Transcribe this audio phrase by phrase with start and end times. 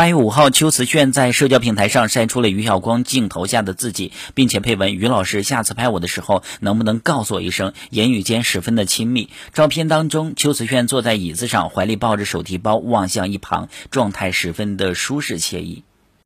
[0.00, 9.28] 八月五号，邱瓷炫在社交平台上晒出了于晓光镜头下的自己，并且配文：“于老师，下次拍我的时候，能不能告诉我一声？”言语间十分的亲密。
[9.52, 15.84] 照片当中，邱瓷炫坐在椅子上，怀里抱着手提包，望向一旁，状态十分的舒适惬意。